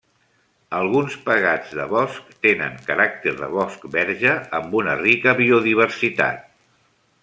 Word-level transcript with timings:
Alguns 0.77 1.17
pegats 1.27 1.75
de 1.81 1.85
bosc 1.91 2.33
tenen 2.47 2.81
caràcter 2.89 3.37
de 3.45 3.53
bosc 3.59 3.87
verge 3.99 4.35
amb 4.61 4.77
una 4.83 5.01
rica 5.07 5.39
biodiversitat. 5.45 6.47